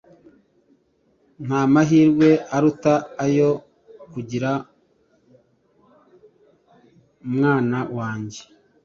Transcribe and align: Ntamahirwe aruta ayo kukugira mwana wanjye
Ntamahirwe 1.45 2.29
aruta 2.55 2.93
ayo 3.25 3.49
kukugira 3.99 4.51
mwana 7.35 7.79
wanjye 7.97 8.41